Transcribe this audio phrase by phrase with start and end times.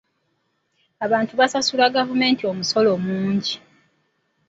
[1.05, 3.55] Abantu basasula gavumenti omusolo mungi.